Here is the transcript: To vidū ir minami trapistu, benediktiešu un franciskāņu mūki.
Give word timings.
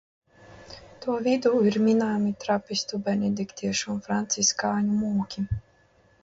To 1.05 1.17
vidū 1.27 1.51
ir 1.71 1.77
minami 1.87 2.31
trapistu, 2.45 3.01
benediktiešu 3.09 3.93
un 3.95 4.01
franciskāņu 4.09 4.99
mūki. 5.05 5.47